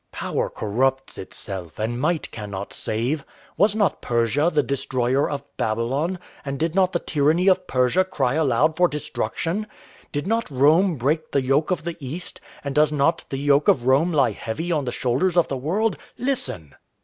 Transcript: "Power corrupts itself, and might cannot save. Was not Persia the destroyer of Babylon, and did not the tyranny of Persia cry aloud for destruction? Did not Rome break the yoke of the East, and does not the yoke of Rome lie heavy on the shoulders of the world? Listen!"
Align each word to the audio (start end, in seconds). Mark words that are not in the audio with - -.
"Power 0.11 0.49
corrupts 0.49 1.19
itself, 1.19 1.77
and 1.77 2.01
might 2.01 2.31
cannot 2.31 2.73
save. 2.73 3.23
Was 3.55 3.75
not 3.75 4.01
Persia 4.01 4.49
the 4.51 4.63
destroyer 4.63 5.29
of 5.29 5.43
Babylon, 5.57 6.17
and 6.43 6.57
did 6.57 6.73
not 6.73 6.91
the 6.91 6.97
tyranny 6.97 7.47
of 7.47 7.67
Persia 7.67 8.03
cry 8.05 8.33
aloud 8.33 8.75
for 8.77 8.87
destruction? 8.87 9.67
Did 10.11 10.25
not 10.25 10.49
Rome 10.49 10.95
break 10.95 11.29
the 11.33 11.43
yoke 11.43 11.69
of 11.69 11.83
the 11.83 11.97
East, 11.99 12.41
and 12.63 12.73
does 12.73 12.91
not 12.91 13.25
the 13.29 13.37
yoke 13.37 13.67
of 13.67 13.85
Rome 13.85 14.11
lie 14.11 14.31
heavy 14.31 14.71
on 14.71 14.85
the 14.85 14.91
shoulders 14.91 15.37
of 15.37 15.49
the 15.49 15.55
world? 15.57 15.97
Listen!" 16.17 16.73